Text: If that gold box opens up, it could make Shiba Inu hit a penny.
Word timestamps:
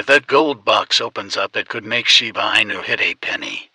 If 0.00 0.06
that 0.06 0.26
gold 0.26 0.64
box 0.64 0.98
opens 0.98 1.36
up, 1.36 1.54
it 1.54 1.68
could 1.68 1.84
make 1.84 2.06
Shiba 2.06 2.40
Inu 2.40 2.82
hit 2.82 3.02
a 3.02 3.16
penny. 3.16 3.69